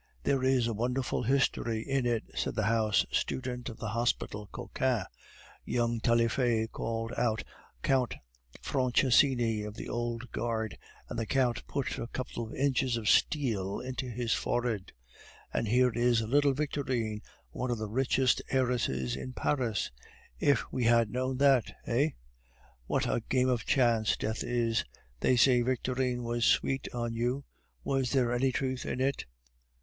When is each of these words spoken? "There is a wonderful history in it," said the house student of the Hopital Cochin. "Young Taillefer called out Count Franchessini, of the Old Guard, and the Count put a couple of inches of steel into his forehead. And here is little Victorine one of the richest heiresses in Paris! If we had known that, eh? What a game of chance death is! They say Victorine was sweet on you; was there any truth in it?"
"There 0.23 0.41
is 0.41 0.65
a 0.65 0.73
wonderful 0.73 1.21
history 1.21 1.87
in 1.87 2.07
it," 2.07 2.23
said 2.33 2.55
the 2.55 2.63
house 2.65 3.05
student 3.11 3.69
of 3.69 3.77
the 3.77 3.89
Hopital 3.89 4.47
Cochin. 4.51 5.03
"Young 5.63 5.99
Taillefer 5.99 6.65
called 6.71 7.13
out 7.17 7.43
Count 7.83 8.15
Franchessini, 8.63 9.63
of 9.63 9.75
the 9.75 9.87
Old 9.87 10.31
Guard, 10.31 10.79
and 11.07 11.19
the 11.19 11.27
Count 11.27 11.67
put 11.67 11.99
a 11.99 12.07
couple 12.07 12.43
of 12.47 12.55
inches 12.55 12.97
of 12.97 13.07
steel 13.07 13.79
into 13.79 14.09
his 14.09 14.33
forehead. 14.33 14.91
And 15.53 15.67
here 15.67 15.91
is 15.91 16.23
little 16.23 16.55
Victorine 16.55 17.21
one 17.51 17.69
of 17.69 17.77
the 17.77 17.85
richest 17.87 18.41
heiresses 18.49 19.15
in 19.15 19.33
Paris! 19.33 19.91
If 20.39 20.65
we 20.73 20.85
had 20.85 21.11
known 21.11 21.37
that, 21.37 21.75
eh? 21.85 22.09
What 22.87 23.05
a 23.07 23.21
game 23.29 23.49
of 23.49 23.65
chance 23.67 24.17
death 24.17 24.43
is! 24.43 24.83
They 25.19 25.35
say 25.35 25.61
Victorine 25.61 26.23
was 26.23 26.43
sweet 26.45 26.87
on 26.91 27.13
you; 27.13 27.43
was 27.83 28.13
there 28.13 28.33
any 28.33 28.51
truth 28.51 28.83
in 28.83 28.99
it?" 28.99 29.25